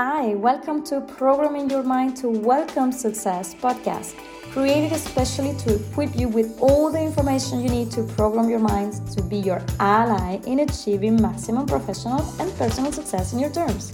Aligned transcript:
Hi, 0.00 0.36
welcome 0.36 0.84
to 0.84 1.00
Programming 1.00 1.68
Your 1.68 1.82
Mind 1.82 2.16
to 2.18 2.28
Welcome 2.28 2.92
Success 2.92 3.52
podcast, 3.52 4.14
created 4.52 4.92
especially 4.92 5.56
to 5.56 5.74
equip 5.74 6.14
you 6.14 6.28
with 6.28 6.56
all 6.60 6.88
the 6.92 7.02
information 7.02 7.60
you 7.60 7.68
need 7.68 7.90
to 7.90 8.04
program 8.04 8.48
your 8.48 8.60
mind 8.60 8.92
to 9.10 9.20
be 9.24 9.38
your 9.38 9.60
ally 9.80 10.38
in 10.46 10.60
achieving 10.60 11.20
maximum 11.20 11.66
professional 11.66 12.20
and 12.40 12.56
personal 12.56 12.92
success 12.92 13.32
in 13.32 13.40
your 13.40 13.50
terms. 13.50 13.92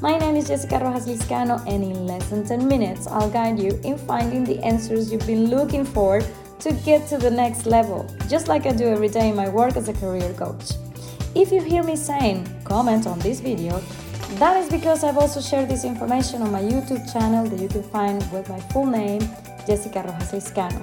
My 0.00 0.16
name 0.16 0.36
is 0.36 0.46
Jessica 0.46 0.78
Rojas 0.78 1.08
Liscano, 1.08 1.58
and 1.66 1.82
in 1.82 2.06
less 2.06 2.30
than 2.30 2.46
10 2.46 2.68
minutes, 2.68 3.08
I'll 3.08 3.28
guide 3.28 3.58
you 3.58 3.72
in 3.82 3.98
finding 3.98 4.44
the 4.44 4.60
answers 4.60 5.10
you've 5.10 5.26
been 5.26 5.50
looking 5.50 5.84
for 5.84 6.22
to 6.60 6.72
get 6.84 7.08
to 7.08 7.18
the 7.18 7.28
next 7.28 7.66
level, 7.66 8.08
just 8.28 8.46
like 8.46 8.66
I 8.66 8.72
do 8.72 8.86
every 8.86 9.08
day 9.08 9.30
in 9.30 9.34
my 9.34 9.48
work 9.48 9.76
as 9.76 9.88
a 9.88 9.94
career 9.94 10.32
coach. 10.34 10.74
If 11.34 11.50
you 11.50 11.60
hear 11.60 11.82
me 11.82 11.96
saying 11.96 12.46
comment 12.62 13.08
on 13.08 13.18
this 13.18 13.40
video, 13.40 13.82
that 14.38 14.56
is 14.56 14.70
because 14.70 15.02
I've 15.02 15.18
also 15.18 15.40
shared 15.40 15.68
this 15.68 15.84
information 15.84 16.42
on 16.42 16.52
my 16.52 16.62
YouTube 16.62 17.12
channel 17.12 17.46
that 17.46 17.58
you 17.58 17.68
can 17.68 17.82
find 17.82 18.18
with 18.30 18.48
my 18.48 18.60
full 18.72 18.86
name, 18.86 19.20
Jessica 19.66 20.02
Rojas 20.06 20.32
Liscano. 20.32 20.82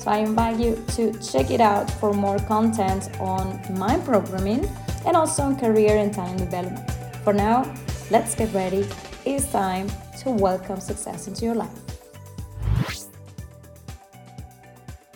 So 0.00 0.10
I 0.10 0.18
invite 0.18 0.58
you 0.58 0.84
to 0.96 1.12
check 1.20 1.50
it 1.50 1.60
out 1.60 1.90
for 1.90 2.12
more 2.12 2.38
content 2.40 3.08
on 3.20 3.60
mind 3.78 4.04
programming 4.04 4.68
and 5.06 5.16
also 5.16 5.44
on 5.44 5.58
career 5.58 5.96
and 5.96 6.12
talent 6.12 6.38
development. 6.38 6.90
For 7.22 7.32
now, 7.32 7.72
let's 8.10 8.34
get 8.34 8.52
ready. 8.52 8.86
It's 9.24 9.50
time 9.52 9.88
to 10.22 10.30
welcome 10.30 10.80
success 10.80 11.28
into 11.28 11.44
your 11.44 11.54
life. 11.54 11.78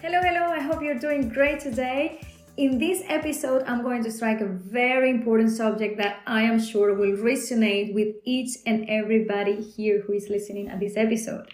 Hello, 0.01 0.21
hello. 0.21 0.53
I 0.53 0.61
hope 0.61 0.83
you're 0.83 0.99
doing 0.99 1.29
great 1.29 1.61
today. 1.61 2.21
In 2.63 2.79
this 2.79 3.03
episode, 3.09 3.65
I'm 3.67 3.83
going 3.83 4.05
to 4.05 4.13
strike 4.13 4.41
a 4.41 4.47
very 4.47 5.11
important 5.11 5.51
subject 5.51 5.97
that 5.97 6.21
I 6.29 6.43
am 6.43 6.61
sure 6.61 6.95
will 6.95 7.17
resonate 7.17 7.93
with 7.93 8.15
each 8.23 8.51
and 8.65 8.89
everybody 8.89 9.61
here 9.61 10.03
who 10.03 10.13
is 10.13 10.29
listening 10.31 10.69
at 10.69 10.79
this 10.79 10.97
episode. 10.97 11.49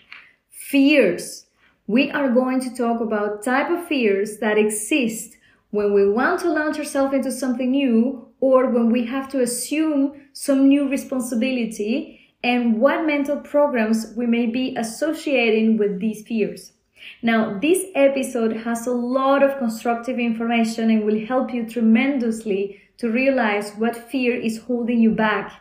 Fears. 0.51 1.47
We 1.87 2.11
are 2.11 2.29
going 2.29 2.61
to 2.61 2.77
talk 2.77 3.01
about 3.01 3.43
type 3.43 3.71
of 3.71 3.87
fears 3.87 4.37
that 4.41 4.59
exist 4.59 5.39
when 5.71 5.95
we 5.95 6.07
want 6.07 6.43
to 6.43 6.53
launch 6.53 6.77
ourselves 6.77 7.15
into 7.15 7.33
something 7.33 7.71
new 7.71 8.29
or 8.41 8.69
when 8.69 8.93
we 8.93 9.07
have 9.07 9.31
to 9.31 9.41
assume 9.41 10.29
some 10.35 10.69
new 10.69 10.91
responsibility 10.91 12.35
and 12.45 12.83
what 12.83 13.07
mental 13.07 13.39
programs 13.39 14.13
we 14.15 14.27
may 14.27 14.45
be 14.45 14.77
associating 14.77 15.79
with 15.79 16.01
these 16.01 16.23
fears. 16.27 16.73
Now, 17.23 17.59
this 17.59 17.87
episode 17.95 18.57
has 18.59 18.87
a 18.87 18.93
lot 18.93 19.43
of 19.43 19.59
constructive 19.59 20.19
information 20.19 20.91
and 20.91 21.05
will 21.05 21.27
help 21.27 21.53
you 21.53 21.69
tremendously 21.69 22.81
to 22.99 23.11
realize 23.11 23.73
what 23.73 24.11
fear 24.11 24.35
is 24.35 24.59
holding 24.63 25.01
you 25.01 25.11
back. 25.11 25.53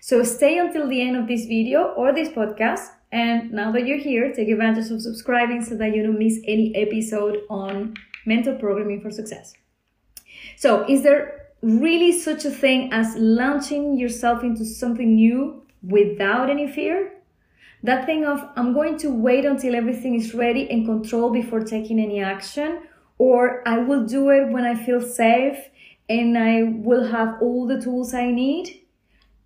So 0.00 0.22
stay 0.22 0.58
until 0.58 0.88
the 0.88 1.00
end 1.00 1.16
of 1.16 1.26
this 1.26 1.46
video 1.46 1.88
or 1.96 2.12
this 2.12 2.28
podcast. 2.28 2.88
And 3.12 3.52
now 3.52 3.72
that 3.72 3.86
you're 3.86 3.98
here, 3.98 4.32
take 4.32 4.48
advantage 4.48 4.90
of 4.90 5.00
subscribing 5.00 5.64
so 5.64 5.76
that 5.76 5.94
you 5.94 6.02
don't 6.02 6.18
miss 6.18 6.38
any 6.46 6.74
episode 6.74 7.42
on 7.48 7.94
mental 8.24 8.54
programming 8.56 9.00
for 9.00 9.10
success. 9.10 9.54
So, 10.56 10.84
is 10.88 11.02
there 11.02 11.46
really 11.62 12.12
such 12.12 12.44
a 12.44 12.50
thing 12.50 12.92
as 12.92 13.14
launching 13.16 13.96
yourself 13.96 14.42
into 14.42 14.64
something 14.64 15.14
new 15.14 15.62
without 15.82 16.50
any 16.50 16.70
fear? 16.70 17.12
That 17.82 18.06
thing 18.06 18.24
of, 18.24 18.48
I'm 18.56 18.72
going 18.72 18.98
to 18.98 19.10
wait 19.10 19.44
until 19.44 19.74
everything 19.74 20.14
is 20.14 20.34
ready 20.34 20.68
and 20.70 20.86
controlled 20.86 21.34
before 21.34 21.60
taking 21.60 22.00
any 22.00 22.20
action, 22.20 22.82
or 23.18 23.66
I 23.68 23.78
will 23.78 24.04
do 24.04 24.30
it 24.30 24.50
when 24.50 24.64
I 24.64 24.74
feel 24.74 25.00
safe 25.00 25.58
and 26.08 26.36
I 26.38 26.62
will 26.62 27.06
have 27.08 27.36
all 27.40 27.66
the 27.66 27.80
tools 27.80 28.14
I 28.14 28.30
need. 28.30 28.82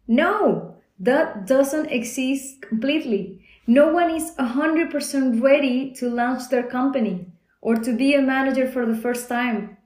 No, 0.06 0.76
that 0.98 1.46
doesn't 1.46 1.86
exist 1.86 2.62
completely. 2.62 3.42
No 3.66 3.92
one 3.92 4.10
is 4.10 4.32
100% 4.38 5.42
ready 5.42 5.92
to 5.94 6.08
launch 6.08 6.48
their 6.48 6.62
company, 6.62 7.26
or 7.60 7.76
to 7.76 7.92
be 7.92 8.14
a 8.14 8.22
manager 8.22 8.70
for 8.70 8.86
the 8.86 8.96
first 8.96 9.28
time, 9.28 9.76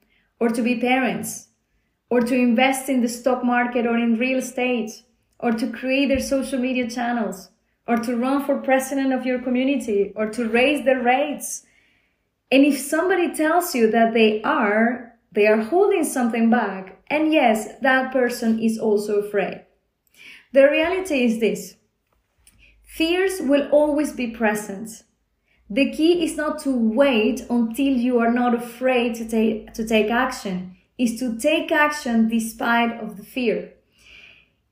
or 0.40 0.48
to 0.48 0.62
be 0.62 0.80
parents, 0.80 1.48
or 2.08 2.20
to 2.20 2.34
invest 2.34 2.88
in 2.88 3.00
the 3.00 3.08
stock 3.08 3.44
market 3.44 3.86
or 3.86 3.96
in 3.96 4.18
real 4.18 4.38
estate, 4.38 5.02
or 5.40 5.52
to 5.52 5.70
create 5.70 6.06
their 6.06 6.20
social 6.20 6.58
media 6.58 6.88
channels 6.88 7.50
or 7.86 7.96
to 7.98 8.16
run 8.16 8.44
for 8.44 8.58
president 8.58 9.12
of 9.12 9.26
your 9.26 9.38
community 9.38 10.12
or 10.16 10.30
to 10.30 10.48
raise 10.48 10.84
the 10.84 10.96
rates. 10.96 11.66
And 12.50 12.64
if 12.64 12.78
somebody 12.78 13.34
tells 13.34 13.74
you 13.74 13.90
that 13.90 14.14
they 14.14 14.42
are, 14.42 15.14
they 15.32 15.46
are 15.46 15.60
holding 15.60 16.04
something 16.04 16.48
back, 16.48 17.02
and 17.08 17.32
yes, 17.32 17.68
that 17.82 18.12
person 18.12 18.58
is 18.60 18.78
also 18.78 19.20
afraid. 19.20 19.64
The 20.52 20.70
reality 20.70 21.24
is 21.24 21.40
this 21.40 21.76
fears 22.82 23.40
will 23.40 23.68
always 23.70 24.12
be 24.12 24.28
present. 24.28 25.02
The 25.68 25.90
key 25.90 26.24
is 26.24 26.36
not 26.36 26.60
to 26.60 26.70
wait 26.70 27.44
until 27.50 27.92
you 27.92 28.20
are 28.20 28.30
not 28.30 28.54
afraid 28.54 29.16
to 29.16 29.28
take, 29.28 29.74
to 29.74 29.86
take 29.86 30.10
action, 30.10 30.76
is 30.96 31.18
to 31.18 31.36
take 31.36 31.72
action 31.72 32.28
despite 32.28 33.00
of 33.02 33.16
the 33.16 33.24
fear. 33.24 33.72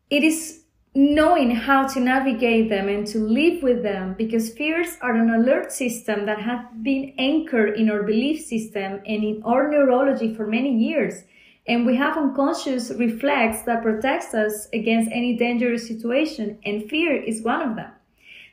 It 0.09 0.23
is 0.23 0.62
knowing 0.95 1.51
how 1.51 1.87
to 1.87 2.01
navigate 2.01 2.69
them 2.69 2.89
and 2.89 3.07
to 3.07 3.19
live 3.19 3.63
with 3.63 3.83
them 3.83 4.15
because 4.19 4.53
fears 4.53 4.99
are 5.01 5.15
an 5.15 5.31
alert 5.31 5.73
system 5.73 6.27
that 6.27 6.41
have 6.41 6.83
been 6.83 7.15
anchored 7.17 7.79
in 7.79 7.89
our 7.91 8.03
belief 8.03 8.45
system 8.45 9.01
and 9.07 9.25
in 9.25 9.43
our 9.45 9.71
neurology 9.71 10.35
for 10.35 10.47
many 10.47 10.77
years. 10.77 11.25
And 11.67 11.87
we 11.87 11.97
have 11.97 12.19
unconscious 12.19 12.91
reflex 12.91 13.63
that 13.63 13.83
protects 13.83 14.35
us 14.35 14.69
against 14.75 15.11
any 15.13 15.37
dangerous 15.37 15.87
situation 15.87 16.59
and 16.65 16.89
fear 16.91 17.23
is 17.23 17.43
one 17.43 17.63
of 17.63 17.77
them. 17.77 17.91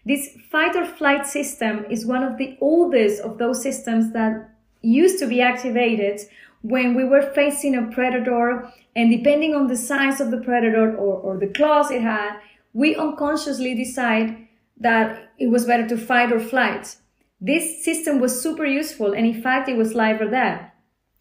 This 0.05 0.37
fight 0.49 0.75
or 0.77 0.85
flight 0.85 1.27
system 1.27 1.85
is 1.89 2.05
one 2.05 2.23
of 2.23 2.37
the 2.37 2.57
oldest 2.61 3.21
of 3.21 3.37
those 3.37 3.61
systems 3.61 4.13
that 4.13 4.49
used 4.81 5.19
to 5.19 5.27
be 5.27 5.41
activated 5.41 6.21
when 6.61 6.95
we 6.95 7.03
were 7.03 7.33
facing 7.33 7.75
a 7.75 7.87
predator 7.87 8.69
and 8.95 9.09
depending 9.09 9.55
on 9.55 9.67
the 9.67 9.77
size 9.77 10.19
of 10.19 10.31
the 10.31 10.41
predator 10.41 10.95
or, 10.97 11.17
or 11.17 11.37
the 11.37 11.47
claws 11.47 11.91
it 11.91 12.01
had, 12.01 12.39
we 12.73 12.95
unconsciously 12.95 13.73
decide 13.73 14.47
that 14.77 15.31
it 15.37 15.47
was 15.47 15.65
better 15.65 15.87
to 15.87 15.97
fight 15.97 16.31
or 16.31 16.39
flight. 16.39 16.95
This 17.41 17.83
system 17.83 18.19
was 18.19 18.41
super 18.41 18.65
useful 18.65 19.13
and 19.13 19.25
in 19.25 19.41
fact 19.41 19.69
it 19.69 19.77
was 19.77 19.93
life 19.93 20.19
or 20.19 20.29
death. 20.29 20.71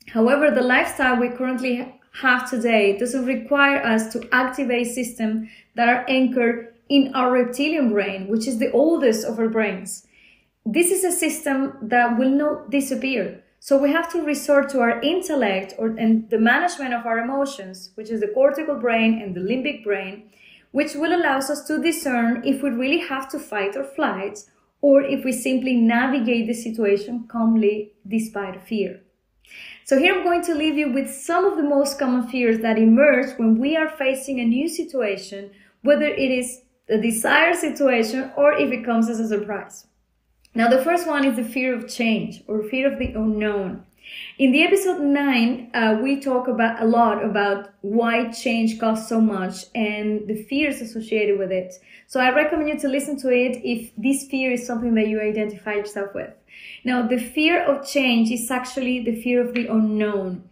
However, 0.09 0.50
the 0.50 0.62
lifestyle 0.62 1.16
we 1.16 1.28
currently 1.28 1.94
have 2.22 2.50
today 2.50 2.97
doesn't 2.98 3.27
require 3.27 3.84
us 3.84 4.12
to 4.12 4.28
activate 4.32 4.88
systems 4.88 5.48
that 5.75 5.88
are 5.88 6.04
anchored 6.09 6.75
in 6.88 7.15
our 7.15 7.31
reptilian 7.31 7.93
brain, 7.93 8.28
which 8.28 8.48
is 8.48 8.59
the 8.59 8.72
oldest 8.72 9.27
of 9.27 9.38
our 9.38 9.48
brains. 9.48 10.06
This 10.65 10.91
is 10.91 11.04
a 11.04 11.12
system 11.12 11.75
that 11.82 12.19
will 12.19 12.31
not 12.31 12.71
disappear. 12.71 13.43
So 13.61 13.77
we 13.77 13.91
have 13.93 14.11
to 14.13 14.23
resort 14.23 14.69
to 14.71 14.81
our 14.81 15.01
intellect 15.01 15.75
or 15.79 15.89
and 15.89 16.31
the 16.31 16.39
management 16.39 16.95
of 16.95 17.07
our 17.07 17.19
emotions, 17.19 17.91
which 17.97 18.11
is 18.11 18.21
the 18.21 18.29
cortical 18.29 18.77
brain 18.77 19.21
and 19.21 19.35
the 19.35 19.41
limbic 19.41 19.85
brain, 19.85 20.31
which 20.71 20.95
will 20.95 21.15
allow 21.15 21.39
us 21.39 21.65
to 21.67 21.83
discern 21.83 22.43
if 22.45 22.63
we 22.63 22.71
really 22.71 23.01
have 23.01 23.29
to 23.31 23.39
fight 23.39 23.77
or 23.77 23.85
flight 23.85 24.45
or 24.81 25.03
if 25.03 25.25
we 25.25 25.33
simply 25.33 25.75
navigate 25.75 26.47
the 26.47 26.55
situation 26.55 27.27
calmly 27.29 27.93
despite 28.07 28.63
fear. 28.63 29.01
So 29.85 29.99
here 29.99 30.15
I'm 30.15 30.25
going 30.25 30.43
to 30.45 30.55
leave 30.55 30.77
you 30.77 30.93
with 30.93 31.11
some 31.11 31.45
of 31.45 31.57
the 31.57 31.63
most 31.63 31.99
common 31.99 32.29
fears 32.29 32.61
that 32.61 32.79
emerge 32.79 33.39
when 33.39 33.59
we 33.59 33.77
are 33.77 33.89
facing 33.89 34.39
a 34.39 34.45
new 34.45 34.69
situation, 34.69 35.51
whether 35.83 36.07
it 36.07 36.31
is 36.31 36.61
a 36.89 36.99
desired 36.99 37.57
situation 37.57 38.31
or 38.37 38.53
if 38.53 38.71
it 38.71 38.85
comes 38.85 39.09
as 39.09 39.21
a 39.21 39.29
surprise. 39.29 39.87
Now, 40.59 40.67
the 40.67 40.83
first 40.83 41.07
one 41.07 41.25
is 41.25 41.37
the 41.37 41.45
fear 41.45 41.73
of 41.73 41.89
change 41.89 42.43
or 42.49 42.65
fear 42.65 42.93
of 42.93 42.99
the 42.99 43.13
unknown. 43.13 43.85
In 44.41 44.51
the 44.51 44.65
episode 44.65 45.01
9, 45.01 45.71
uh, 45.73 45.99
we 46.03 46.21
talk 46.21 46.49
about 46.49 46.83
a 46.83 46.85
lot 46.85 47.25
about 47.25 47.71
why 47.83 48.33
change 48.33 48.81
costs 48.81 49.09
so 49.09 49.21
much 49.21 49.67
and 49.77 50.27
the 50.27 50.35
fears 50.35 50.81
associated 50.81 51.39
with 51.39 51.53
it. 51.53 51.75
So 52.09 52.19
I 52.19 52.34
recommend 52.34 52.71
you 52.71 52.78
to 52.81 52.89
listen 52.89 53.16
to 53.21 53.28
it 53.28 53.60
if 53.63 53.93
this 53.97 54.27
fear 54.27 54.51
is 54.51 54.66
something 54.66 54.97
that 54.97 55.07
you 55.07 55.21
identify 55.21 55.75
yourself 55.75 56.13
with. 56.13 56.34
Now, 56.83 57.07
the 57.07 57.19
fear 57.19 57.63
of 57.63 57.87
change 57.87 58.33
is 58.33 58.51
actually 58.51 59.04
the 59.04 59.22
fear 59.22 59.41
of 59.41 59.54
the 59.54 59.69
unknown. 59.69 60.43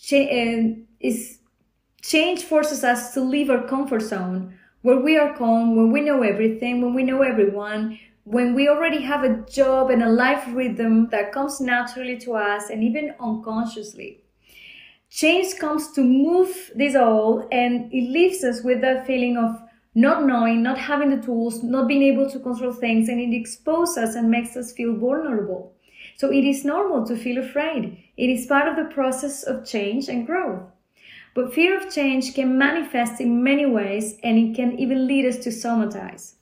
Ch- 0.00 0.14
uh, 0.14 0.80
is 1.00 1.40
change 2.00 2.44
forces 2.44 2.82
us 2.82 3.12
to 3.12 3.20
leave 3.20 3.50
our 3.50 3.68
comfort 3.68 4.00
zone 4.00 4.54
where 4.80 5.00
we 5.00 5.18
are 5.18 5.36
calm, 5.36 5.76
when 5.76 5.92
we 5.92 6.00
know 6.00 6.22
everything, 6.22 6.80
when 6.80 6.94
we 6.94 7.02
know 7.02 7.20
everyone, 7.20 7.98
when 8.24 8.54
we 8.54 8.68
already 8.68 9.02
have 9.02 9.22
a 9.22 9.36
job 9.50 9.90
and 9.90 10.02
a 10.02 10.08
life 10.08 10.44
rhythm 10.48 11.08
that 11.10 11.32
comes 11.32 11.60
naturally 11.60 12.18
to 12.18 12.32
us 12.34 12.70
and 12.70 12.82
even 12.82 13.14
unconsciously. 13.20 14.20
Change 15.10 15.58
comes 15.58 15.92
to 15.92 16.02
move 16.02 16.72
this 16.74 16.96
all 16.96 17.46
and 17.52 17.92
it 17.92 18.10
leaves 18.10 18.42
us 18.42 18.62
with 18.62 18.80
that 18.80 19.06
feeling 19.06 19.36
of 19.36 19.60
not 19.94 20.26
knowing, 20.26 20.62
not 20.62 20.78
having 20.78 21.10
the 21.10 21.24
tools, 21.24 21.62
not 21.62 21.86
being 21.86 22.02
able 22.02 22.28
to 22.28 22.40
control 22.40 22.72
things, 22.72 23.08
and 23.08 23.20
it 23.20 23.36
exposes 23.36 23.96
us 23.96 24.14
and 24.16 24.28
makes 24.28 24.56
us 24.56 24.72
feel 24.72 24.96
vulnerable. 24.96 25.72
So 26.16 26.32
it 26.32 26.44
is 26.44 26.64
normal 26.64 27.06
to 27.06 27.16
feel 27.16 27.38
afraid. 27.38 28.02
It 28.16 28.28
is 28.28 28.46
part 28.46 28.66
of 28.66 28.76
the 28.76 28.92
process 28.92 29.44
of 29.44 29.66
change 29.66 30.08
and 30.08 30.26
growth. 30.26 30.62
But 31.34 31.54
fear 31.54 31.76
of 31.76 31.92
change 31.92 32.34
can 32.34 32.58
manifest 32.58 33.20
in 33.20 33.42
many 33.42 33.66
ways 33.66 34.18
and 34.22 34.38
it 34.38 34.56
can 34.56 34.78
even 34.78 35.06
lead 35.06 35.26
us 35.26 35.38
to 35.44 35.50
somatize. 35.50 36.34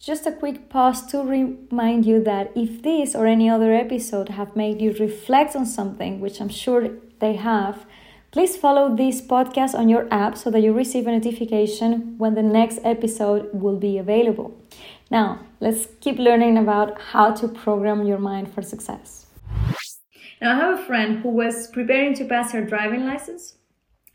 Just 0.00 0.26
a 0.26 0.32
quick 0.32 0.70
pause 0.70 1.04
to 1.08 1.18
remind 1.18 2.06
you 2.06 2.24
that 2.24 2.52
if 2.56 2.80
this 2.80 3.14
or 3.14 3.26
any 3.26 3.50
other 3.50 3.74
episode 3.74 4.30
have 4.30 4.56
made 4.56 4.80
you 4.80 4.94
reflect 4.94 5.54
on 5.54 5.66
something, 5.66 6.20
which 6.20 6.40
I'm 6.40 6.48
sure 6.48 6.88
they 7.18 7.34
have, 7.34 7.84
please 8.30 8.56
follow 8.56 8.96
this 8.96 9.20
podcast 9.20 9.74
on 9.74 9.90
your 9.90 10.08
app 10.10 10.38
so 10.38 10.50
that 10.52 10.62
you 10.62 10.72
receive 10.72 11.06
a 11.06 11.12
notification 11.12 12.16
when 12.16 12.34
the 12.34 12.42
next 12.42 12.78
episode 12.82 13.50
will 13.52 13.76
be 13.76 13.98
available. 13.98 14.58
Now, 15.10 15.40
let's 15.60 15.86
keep 16.00 16.18
learning 16.18 16.56
about 16.56 16.98
how 16.98 17.32
to 17.32 17.46
program 17.46 18.06
your 18.06 18.18
mind 18.18 18.54
for 18.54 18.62
success. 18.62 19.26
Now, 20.40 20.52
I 20.52 20.60
have 20.60 20.78
a 20.80 20.82
friend 20.82 21.18
who 21.18 21.28
was 21.28 21.66
preparing 21.66 22.14
to 22.14 22.24
pass 22.24 22.52
her 22.52 22.64
driving 22.64 23.04
license, 23.04 23.56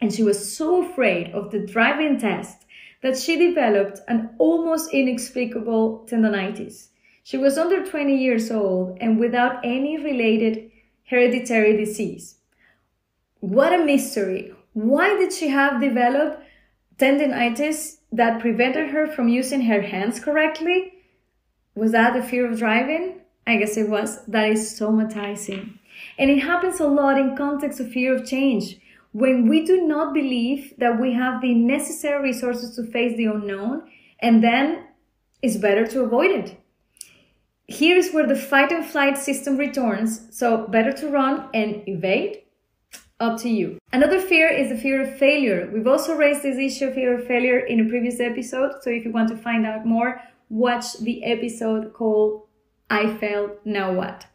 and 0.02 0.12
she 0.12 0.24
was 0.24 0.52
so 0.52 0.84
afraid 0.84 1.32
of 1.32 1.52
the 1.52 1.60
driving 1.60 2.20
test 2.20 2.64
that 3.06 3.19
she 3.19 3.38
developed 3.38 4.00
an 4.07 4.31
almost 4.40 4.92
inexplicable 4.92 6.07
tendonitis. 6.10 6.88
She 7.24 7.38
was 7.38 7.56
under 7.56 7.86
20 7.86 8.18
years 8.18 8.50
old 8.50 8.98
and 9.00 9.19
without 9.19 9.63
any 9.63 9.96
related 9.96 10.72
hereditary 11.07 11.78
disease. 11.78 12.38
What 13.42 13.74
a 13.74 13.86
mystery! 13.86 14.56
Why 14.74 15.16
did 15.19 15.31
she 15.31 15.50
have 15.50 15.80
developed 15.80 16.42
tendonitis 16.98 17.98
that 18.12 18.42
prevented 18.42 18.90
her 18.90 19.06
from 19.06 19.28
using 19.30 19.62
her 19.62 19.81
hands 19.81 20.19
correctly? 20.19 20.94
Was 21.75 21.92
that 21.92 22.16
the 22.16 22.28
fear 22.28 22.51
of 22.51 22.58
driving? 22.58 23.22
I 23.46 23.58
guess 23.58 23.78
it 23.78 23.88
was. 23.88 24.25
That 24.25 24.50
is 24.50 24.80
traumatizing. 24.80 25.78
And 26.18 26.31
it 26.31 26.40
happens 26.40 26.80
a 26.80 26.88
lot 26.88 27.19
in 27.19 27.38
context 27.38 27.80
of 27.80 27.92
fear 27.92 28.16
of 28.16 28.25
change 28.25 28.80
when 29.15 29.47
we 29.47 29.65
do 29.65 29.88
not 29.88 30.13
believe 30.13 30.73
that 30.77 31.00
we 31.00 31.13
have 31.13 31.39
the 31.39 31.53
necessary 31.53 32.21
resources 32.21 32.75
to 32.75 32.83
face 32.83 33.15
the 33.15 33.27
unknown, 33.27 33.81
and 34.19 34.44
then 34.44 34.88
it's 35.41 35.56
better 35.56 35.88
to 35.88 36.01
avoid 36.01 36.31
it. 36.31 36.57
Here 37.65 37.95
is 37.97 38.12
where 38.12 38.27
the 38.27 38.35
fight 38.35 38.73
and 38.73 38.85
flight 38.85 39.17
system 39.17 39.56
returns, 39.56 40.27
so 40.38 40.67
better 40.67 40.91
to 40.91 41.07
run 41.07 41.47
and 41.53 41.81
evade. 41.88 42.41
Up 43.21 43.39
to 43.39 43.50
you. 43.50 43.77
Another 43.94 44.19
fear 44.19 44.50
is 44.50 44.67
the 44.67 44.77
fear 44.77 45.01
of 45.01 45.17
failure. 45.17 45.69
We've 45.73 45.88
also 45.88 46.17
raised 46.17 46.44
this 46.44 46.57
issue 46.57 46.89
of 46.89 46.95
fear 46.95 47.17
of 47.17 47.25
failure 47.25 47.59
in 47.59 47.79
a 47.79 47.89
previous 47.89 48.19
episode, 48.19 48.73
so 48.81 48.89
if 48.89 49.06
you 49.06 49.13
want 49.13 49.29
to 49.29 49.38
find 49.38 49.65
out 49.65 49.85
more, 49.85 50.19
watch 50.50 50.97
the 50.97 51.23
episode 51.23 51.94
called 51.94 52.50
I 52.89 53.15
Failed, 53.15 53.51
Now 53.63 53.94
What? 53.94 54.25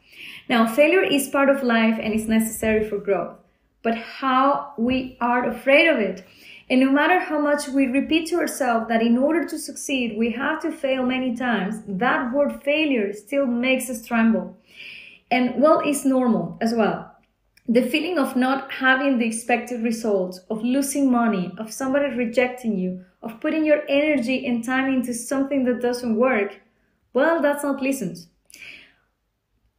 Now, 0.48 0.66
failure 0.66 1.04
is 1.04 1.28
part 1.28 1.50
of 1.50 1.62
life 1.62 1.98
and 2.00 2.14
is 2.14 2.26
necessary 2.26 2.88
for 2.88 2.96
growth 2.96 3.39
but 3.82 3.96
how 3.96 4.72
we 4.76 5.16
are 5.20 5.48
afraid 5.48 5.88
of 5.88 5.98
it. 5.98 6.24
And 6.68 6.80
no 6.80 6.92
matter 6.92 7.18
how 7.18 7.40
much 7.40 7.68
we 7.68 7.86
repeat 7.86 8.28
to 8.28 8.36
ourselves 8.36 8.86
that 8.88 9.02
in 9.02 9.18
order 9.18 9.44
to 9.44 9.58
succeed, 9.58 10.16
we 10.16 10.30
have 10.32 10.60
to 10.62 10.70
fail 10.70 11.04
many 11.04 11.34
times, 11.34 11.82
that 11.88 12.32
word 12.32 12.62
failure 12.62 13.12
still 13.12 13.46
makes 13.46 13.90
us 13.90 14.06
tremble. 14.06 14.56
And 15.30 15.60
well, 15.60 15.80
it's 15.84 16.04
normal 16.04 16.58
as 16.60 16.72
well. 16.74 17.10
The 17.68 17.82
feeling 17.82 18.18
of 18.18 18.36
not 18.36 18.70
having 18.72 19.18
the 19.18 19.26
expected 19.26 19.82
results, 19.82 20.40
of 20.50 20.62
losing 20.62 21.10
money, 21.10 21.52
of 21.58 21.72
somebody 21.72 22.14
rejecting 22.14 22.78
you, 22.78 23.04
of 23.22 23.40
putting 23.40 23.64
your 23.64 23.82
energy 23.88 24.46
and 24.46 24.64
time 24.64 24.92
into 24.92 25.14
something 25.14 25.64
that 25.64 25.80
doesn't 25.80 26.16
work, 26.16 26.60
well, 27.12 27.40
that's 27.40 27.64
not 27.64 27.78
pleasant. 27.78 28.26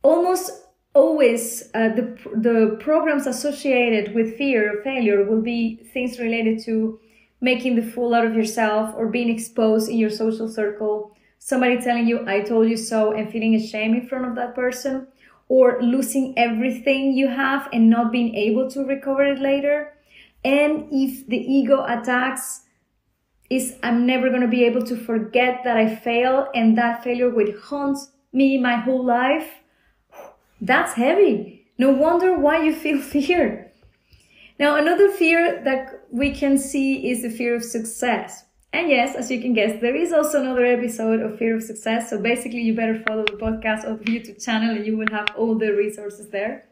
Almost 0.03 0.51
always 0.94 1.70
uh, 1.74 1.90
the, 1.90 2.18
the 2.36 2.78
programs 2.80 3.28
associated 3.28 4.14
with 4.14 4.38
fear 4.38 4.78
of 4.78 4.84
failure 4.84 5.24
will 5.24 5.42
be 5.42 5.78
things 5.94 6.20
related 6.20 6.64
to 6.66 7.00
making 7.40 7.76
the 7.76 7.82
fool 7.82 8.14
out 8.14 8.26
of 8.26 8.36
yourself 8.36 8.94
or 8.96 9.08
being 9.08 9.30
exposed 9.30 9.90
in 9.90 9.98
your 9.98 10.10
social 10.10 10.48
circle. 10.48 11.16
Somebody 11.40 11.82
telling 11.82 12.08
you 12.08 12.28
i 12.28 12.42
told 12.42 12.70
you 12.70 12.78
so 12.78 13.14
and 13.14 13.32
feeling 13.32 13.56
ashamed 13.56 13.96
in 13.96 14.08
front 14.08 14.26
of 14.26 14.36
that 14.36 14.56
person. 14.56 15.08
Or 15.48 15.82
losing 15.82 16.34
everything 16.38 17.12
you 17.12 17.28
have 17.28 17.68
and 17.74 17.90
not 17.90 18.12
being 18.12 18.36
able 18.36 18.70
to 18.72 18.86
recover 18.86 19.26
it 19.26 19.40
later. 19.40 19.94
And 20.46 20.88
if 20.92 21.28
the 21.28 21.38
ego 21.38 21.84
attacks 21.84 22.62
is 23.50 23.76
i'm 23.84 24.06
never 24.06 24.30
going 24.30 24.42
to 24.42 24.48
be 24.48 24.64
able 24.64 24.82
to 24.82 24.96
forget 24.96 25.60
that 25.66 25.76
i 25.76 25.94
failed 25.94 26.48
and 26.56 26.78
that 26.78 27.04
failure 27.04 27.30
will 27.30 27.52
haunt 27.62 27.98
me 28.32 28.58
my 28.58 28.78
whole 28.78 29.06
life 29.06 29.61
that's 30.62 30.94
heavy. 30.94 31.66
No 31.78 31.90
wonder 31.90 32.38
why 32.38 32.63
you 32.63 32.74
feel 32.74 33.02
fear. 33.16 33.72
Now, 34.60 34.75
another 34.75 35.10
fear 35.10 35.62
that 35.63 36.06
we 36.12 36.31
can 36.31 36.58
see 36.58 37.10
is 37.10 37.24
the 37.24 37.30
fear 37.30 37.56
of 37.56 37.63
success. 37.63 38.46
And 38.74 38.90
yes, 38.90 39.16
as 39.16 39.30
you 39.30 39.42
can 39.42 39.54
guess, 39.54 39.81
there 39.81 39.96
is 39.96 40.13
also 40.13 40.40
another 40.40 40.66
episode 40.66 41.19
of 41.19 41.38
Fear 41.38 41.58
of 41.58 41.63
Success. 41.63 42.10
So 42.10 42.22
basically, 42.22 42.62
you 42.62 42.74
better 42.74 43.04
follow 43.06 43.25
the 43.25 43.34
podcast 43.34 43.84
or 43.84 43.98
the 43.98 44.06
YouTube 44.06 44.42
channel 44.42 44.75
and 44.75 44.86
you 44.86 44.96
will 44.96 45.10
have 45.12 45.28
all 45.36 45.56
the 45.56 45.74
resources 45.74 46.30
there. 46.30 46.66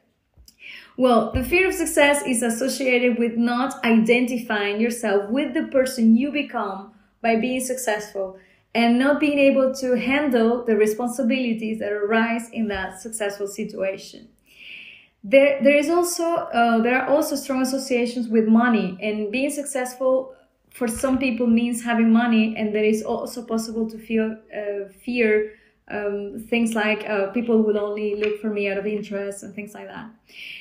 Well, 0.96 1.32
the 1.32 1.44
fear 1.44 1.68
of 1.68 1.74
success 1.74 2.22
is 2.26 2.44
associated 2.44 3.18
with 3.18 3.38
not 3.38 3.84
identifying 3.84 4.80
yourself 4.80 5.30
with 5.30 5.54
the 5.54 5.64
person 5.64 6.16
you 6.16 6.32
become 6.32 6.94
by 7.22 7.36
being 7.38 7.60
successful 7.60 8.38
and 8.76 9.00
not 9.00 9.20
being 9.20 9.40
able 9.40 9.74
to 9.76 9.98
handle 9.98 10.64
the 10.64 10.76
responsibilities 10.76 11.80
that 11.80 11.92
arise 11.92 12.50
in 12.52 12.68
that 12.68 13.02
successful 13.02 13.48
situation. 13.48 14.30
There, 15.24 15.62
there 15.62 15.78
is 15.78 15.90
also 15.90 16.24
uh, 16.24 16.82
there 16.82 17.02
are 17.02 17.10
also 17.10 17.36
strong 17.36 17.62
associations 17.62 18.30
with 18.30 18.48
money 18.48 18.98
and 19.02 19.32
being 19.32 19.50
successful 19.50 20.34
for 20.72 20.88
some 20.88 21.18
people 21.18 21.48
means 21.48 21.84
having 21.84 22.12
money 22.14 22.56
and 22.56 22.74
there 22.74 22.86
is 22.86 23.04
also 23.04 23.44
possible 23.44 23.90
to 23.90 23.98
feel 23.98 24.38
uh, 24.56 24.88
fear 25.04 25.59
um, 25.90 26.46
things 26.50 26.76
like 26.76 27.08
uh, 27.10 27.28
people 27.28 27.62
will 27.62 27.78
only 27.78 28.16
look 28.16 28.40
for 28.40 28.50
me 28.50 28.70
out 28.70 28.78
of 28.78 28.86
interest 28.86 29.44
and 29.44 29.54
things 29.54 29.74
like 29.74 29.88
that. 29.88 30.10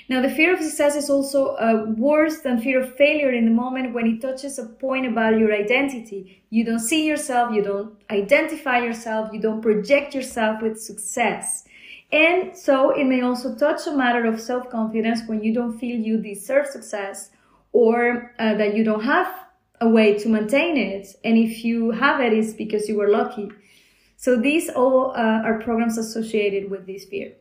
Now, 0.09 0.23
the 0.23 0.31
fear 0.31 0.55
of 0.55 0.61
success 0.61 0.97
is 0.97 1.11
also 1.11 1.57
uh, 1.57 1.87
worse 1.97 2.41
than 2.41 2.61
fear 2.61 2.83
of 2.83 2.97
failure 2.97 3.33
in 3.33 3.45
the 3.45 3.51
moment 3.51 3.95
when 3.95 4.07
it 4.07 4.21
touches 4.23 4.59
a 4.59 4.67
point 4.67 5.07
about 5.07 5.39
your 5.39 5.53
identity. 5.53 6.43
You 6.51 6.65
don't 6.65 6.79
see 6.79 7.07
yourself, 7.07 7.55
you 7.55 7.63
don't 7.63 7.95
identify 8.11 8.79
yourself, 8.79 9.31
you 9.33 9.41
don't 9.41 9.61
project 9.61 10.15
yourself 10.15 10.63
with 10.63 10.81
success. 10.81 11.65
And 12.11 12.57
so 12.57 12.91
it 12.91 13.05
may 13.05 13.21
also 13.21 13.55
touch 13.55 13.87
a 13.87 13.95
matter 13.95 14.25
of 14.25 14.41
self 14.41 14.71
confidence 14.71 15.21
when 15.27 15.43
you 15.43 15.53
don't 15.53 15.79
feel 15.79 15.99
you 15.99 16.17
deserve 16.17 16.67
success 16.67 17.31
or 17.73 18.35
uh, 18.39 18.55
that 18.55 18.75
you 18.75 18.83
don't 18.83 19.05
have 19.05 19.33
a 19.81 19.89
way 19.89 20.19
to 20.19 20.29
maintain 20.29 20.77
it. 20.77 21.15
And 21.23 21.37
if 21.37 21.65
you 21.65 21.91
have 21.91 22.21
it, 22.21 22.33
it's 22.33 22.55
because 22.55 22.89
you 22.89 22.97
were 22.97 23.09
lucky. 23.11 23.51
So 24.19 24.37
these 24.37 24.69
all 24.69 25.13
uh, 25.13 25.43
are 25.47 25.61
programs 25.61 25.97
associated 25.97 26.73
with 26.73 26.87
this 26.87 27.05
fear. 27.05 27.35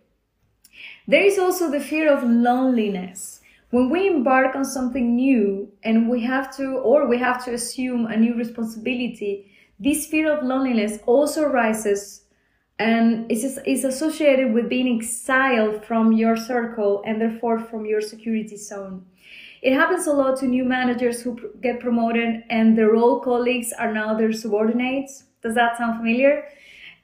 There 1.07 1.23
is 1.25 1.39
also 1.39 1.71
the 1.71 1.79
fear 1.79 2.07
of 2.07 2.23
loneliness. 2.23 3.41
When 3.71 3.89
we 3.89 4.07
embark 4.07 4.55
on 4.55 4.63
something 4.63 5.15
new 5.15 5.71
and 5.83 6.07
we 6.07 6.21
have 6.21 6.55
to, 6.57 6.77
or 6.77 7.07
we 7.07 7.17
have 7.17 7.43
to 7.45 7.53
assume 7.55 8.05
a 8.05 8.15
new 8.15 8.35
responsibility, 8.35 9.51
this 9.79 10.05
fear 10.05 10.31
of 10.31 10.43
loneliness 10.43 10.99
also 11.07 11.45
arises 11.45 12.25
and 12.77 13.29
is, 13.31 13.59
is 13.65 13.83
associated 13.83 14.53
with 14.53 14.69
being 14.69 14.99
exiled 14.99 15.83
from 15.83 16.11
your 16.11 16.37
circle 16.37 17.01
and 17.07 17.19
therefore 17.19 17.57
from 17.59 17.87
your 17.87 18.01
security 18.01 18.55
zone. 18.55 19.03
It 19.63 19.73
happens 19.73 20.05
a 20.05 20.13
lot 20.13 20.37
to 20.41 20.45
new 20.45 20.63
managers 20.63 21.23
who 21.23 21.39
get 21.59 21.79
promoted 21.79 22.43
and 22.51 22.77
their 22.77 22.95
old 22.95 23.23
colleagues 23.23 23.73
are 23.73 23.91
now 23.91 24.13
their 24.13 24.31
subordinates. 24.31 25.23
Does 25.41 25.55
that 25.55 25.79
sound 25.79 25.97
familiar? 25.97 26.43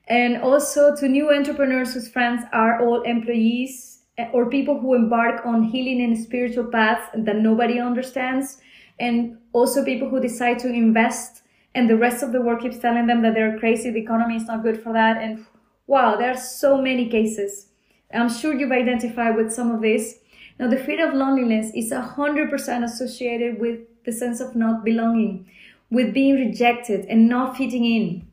And 0.08 0.42
also 0.42 0.96
to 0.96 1.08
new 1.08 1.34
entrepreneurs 1.34 1.94
whose 1.94 2.10
friends 2.10 2.44
are 2.52 2.82
all 2.82 3.02
employees 3.04 4.00
eh, 4.18 4.30
or 4.34 4.50
people 4.50 4.80
who 4.80 4.94
embark 4.94 5.46
on 5.46 5.64
healing 5.64 6.02
and 6.02 6.18
spiritual 6.18 6.66
paths 6.66 7.10
that 7.16 7.38
nobody 7.38 7.80
understands. 7.80 8.58
And 9.00 9.38
also 9.54 9.84
people 9.84 10.10
who 10.10 10.20
decide 10.20 10.60
to 10.60 10.68
invest 10.68 11.42
and 11.76 11.90
the 11.90 11.98
rest 11.98 12.22
of 12.22 12.32
the 12.32 12.42
world 12.42 12.62
keeps 12.62 12.78
telling 12.78 13.08
them 13.08 13.22
that 13.24 13.34
they're 13.34 13.58
crazy 13.58 13.90
the 13.90 14.02
economy 14.02 14.36
is 14.36 14.46
not 14.46 14.62
good 14.62 14.82
for 14.82 14.94
that. 14.94 15.18
And 15.18 15.46
wow 15.88 16.16
there 16.18 16.32
are 16.32 16.38
so 16.38 16.82
many 16.82 17.10
cases. 17.10 17.68
I'm 18.14 18.30
sure 18.30 18.54
you've 18.54 18.72
identified 18.72 19.36
with 19.36 19.52
some 19.52 19.72
of 19.72 19.82
this 19.82 20.20
now 20.60 20.70
the 20.70 20.78
fear 20.78 21.08
of 21.08 21.16
loneliness 21.16 21.72
is 21.74 21.92
100% 21.92 22.84
associated 22.84 23.60
with 23.60 23.80
the 24.06 24.12
sense 24.12 24.40
of 24.40 24.56
not 24.56 24.84
belonging 24.84 25.50
with 25.90 26.14
being 26.14 26.36
rejected 26.36 27.06
and 27.06 27.28
not 27.28 27.58
fitting 27.58 27.86
in 27.86 28.28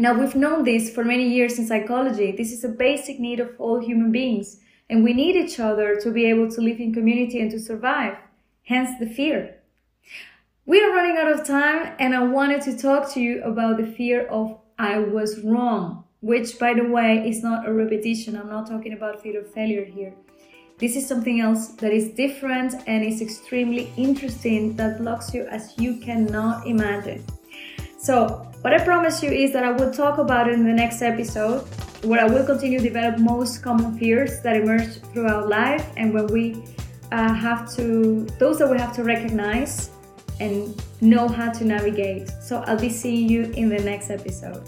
now, 0.00 0.16
we've 0.16 0.36
known 0.36 0.62
this 0.62 0.94
for 0.94 1.04
many 1.04 1.28
years 1.28 1.58
in 1.58 1.66
psychology. 1.66 2.30
This 2.30 2.52
is 2.52 2.62
a 2.62 2.68
basic 2.68 3.18
need 3.18 3.40
of 3.40 3.50
all 3.58 3.80
human 3.80 4.12
beings, 4.12 4.60
and 4.88 5.02
we 5.02 5.12
need 5.12 5.34
each 5.34 5.58
other 5.58 5.96
to 5.96 6.12
be 6.12 6.24
able 6.26 6.48
to 6.52 6.60
live 6.60 6.78
in 6.78 6.94
community 6.94 7.40
and 7.40 7.50
to 7.50 7.58
survive, 7.58 8.16
hence 8.62 8.96
the 9.00 9.08
fear. 9.08 9.56
We 10.66 10.80
are 10.84 10.94
running 10.94 11.16
out 11.16 11.32
of 11.32 11.44
time, 11.44 11.96
and 11.98 12.14
I 12.14 12.22
wanted 12.22 12.62
to 12.62 12.78
talk 12.78 13.12
to 13.14 13.20
you 13.20 13.42
about 13.42 13.78
the 13.78 13.88
fear 13.88 14.28
of 14.28 14.60
I 14.78 15.00
was 15.00 15.40
wrong, 15.40 16.04
which, 16.20 16.60
by 16.60 16.74
the 16.74 16.84
way, 16.84 17.28
is 17.28 17.42
not 17.42 17.66
a 17.66 17.72
repetition. 17.72 18.36
I'm 18.36 18.48
not 18.48 18.68
talking 18.68 18.92
about 18.92 19.20
fear 19.20 19.40
of 19.40 19.52
failure 19.52 19.84
here. 19.84 20.14
This 20.78 20.94
is 20.94 21.08
something 21.08 21.40
else 21.40 21.70
that 21.80 21.92
is 21.92 22.10
different 22.10 22.72
and 22.86 23.04
is 23.04 23.20
extremely 23.20 23.92
interesting 23.96 24.76
that 24.76 24.98
blocks 24.98 25.34
you 25.34 25.44
as 25.46 25.74
you 25.76 25.96
cannot 25.96 26.68
imagine. 26.68 27.24
So, 27.98 28.47
What 28.60 28.72
I 28.72 28.84
promise 28.84 29.22
you 29.22 29.30
is 29.30 29.52
that 29.52 29.62
I 29.62 29.70
will 29.70 29.92
talk 29.92 30.18
about 30.18 30.48
it 30.48 30.54
in 30.54 30.64
the 30.64 30.72
next 30.72 31.00
episode, 31.00 31.60
where 32.02 32.20
I 32.20 32.24
will 32.24 32.44
continue 32.44 32.78
to 32.78 32.84
develop 32.84 33.20
most 33.20 33.62
common 33.62 33.96
fears 33.96 34.40
that 34.40 34.56
emerge 34.56 35.00
throughout 35.12 35.48
life 35.48 35.88
and 35.96 36.12
when 36.12 36.26
we 36.26 36.64
uh, 37.12 37.32
have 37.34 37.72
to, 37.76 38.26
those 38.40 38.58
that 38.58 38.68
we 38.68 38.76
have 38.76 38.92
to 38.96 39.04
recognize 39.04 39.90
and 40.40 40.74
know 41.00 41.28
how 41.28 41.52
to 41.52 41.64
navigate. 41.64 42.30
So 42.42 42.64
I'll 42.66 42.76
be 42.76 42.90
seeing 42.90 43.28
you 43.28 43.44
in 43.52 43.68
the 43.68 43.78
next 43.78 44.10
episode. 44.10 44.64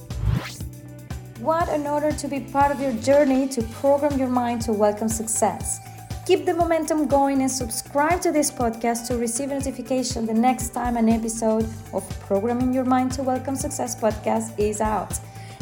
What 1.40 1.68
an 1.68 1.84
honor 1.88 2.12
to 2.12 2.28
be 2.28 2.40
part 2.40 2.70
of 2.70 2.80
your 2.80 2.92
journey 2.92 3.48
to 3.48 3.62
program 3.80 4.16
your 4.20 4.28
mind 4.28 4.62
to 4.62 4.72
welcome 4.72 5.08
success. 5.08 5.80
Keep 6.30 6.46
the 6.46 6.54
momentum 6.54 7.08
going 7.08 7.40
and 7.40 7.50
subscribe 7.50 8.20
to 8.20 8.30
this 8.30 8.52
podcast 8.52 9.08
to 9.08 9.16
receive 9.16 9.48
notification 9.48 10.26
the 10.26 10.32
next 10.32 10.68
time 10.68 10.96
an 10.96 11.08
episode 11.08 11.68
of 11.92 12.08
Programming 12.20 12.72
Your 12.72 12.84
Mind 12.84 13.10
to 13.14 13.24
Welcome 13.24 13.56
Success 13.56 14.00
podcast 14.00 14.56
is 14.56 14.80
out. 14.80 15.18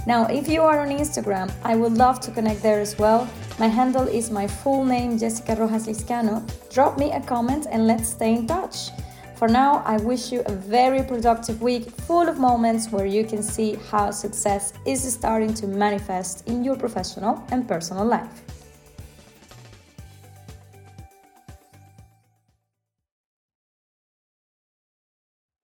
Now, 0.07 0.27
if 0.27 0.47
you 0.47 0.61
are 0.61 0.81
on 0.81 0.91
Instagram, 0.91 1.51
I 1.65 1.75
would 1.75 1.95
love 1.95 2.21
to 2.21 2.31
connect 2.31 2.63
there 2.63 2.81
as 2.81 2.99
well. 2.99 3.27
My 3.59 3.67
handle 3.67 4.07
is 4.07 4.31
my 4.31 4.47
full 4.47 4.85
name, 4.85 5.17
Jessica 5.17 5.57
Rojas 5.57 5.87
Liscano. 5.87 6.45
Drop 6.71 6.99
me 6.99 7.13
a 7.13 7.21
comment 7.23 7.67
and 7.71 7.87
let's 7.87 8.11
stay 8.11 8.35
in 8.35 8.47
touch. 8.47 8.91
For 9.37 9.49
now, 9.49 9.83
I 9.87 9.97
wish 9.97 10.31
you 10.31 10.43
a 10.45 10.53
very 10.53 11.03
productive 11.03 11.63
week 11.63 11.89
full 11.91 12.29
of 12.29 12.39
moments 12.39 12.93
where 12.93 13.07
you 13.07 13.25
can 13.25 13.43
see 13.43 13.79
how 13.91 14.11
success 14.11 14.75
is 14.85 15.11
starting 15.11 15.55
to 15.55 15.67
manifest 15.67 16.47
in 16.47 16.63
your 16.63 16.77
professional 16.77 17.43
and 17.53 17.67
personal 17.67 18.05
life. 18.05 18.43